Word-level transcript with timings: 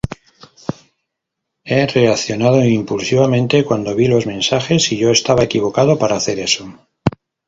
He 1.69 1.77
reaccionado 1.85 2.59
impulsivamente 2.79 3.63
cuando 3.67 3.93
vi 3.99 4.07
los 4.07 4.25
mensajes 4.25 4.91
y 4.93 4.97
yo 4.97 5.11
estaba 5.11 5.43
equivocado 5.43 5.99
para 5.99 6.15
hacer 6.15 6.39
eso. 6.39 6.65